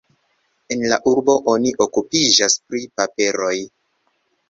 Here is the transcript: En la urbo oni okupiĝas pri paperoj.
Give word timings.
En 0.75 0.81
la 0.93 0.97
urbo 1.11 1.35
oni 1.53 1.75
okupiĝas 1.87 2.59
pri 2.67 2.85
paperoj. 2.99 3.57